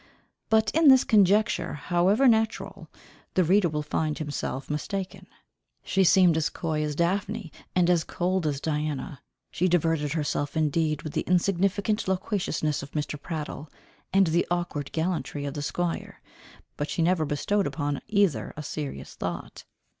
[0.49, 2.87] But in this conjecture, however natural,
[3.35, 5.27] the reader will find himself mistaken.
[5.83, 9.21] She seemed as coy as Daphne, and as cold as Diana.
[9.51, 13.21] She diverted herself indeed with the insignificant loquaciousness of Mr.
[13.21, 13.69] Prattle,
[14.11, 16.19] and the aukward gallantry of the Squire;
[16.77, 19.65] but she never bestowed upon either a serious thought.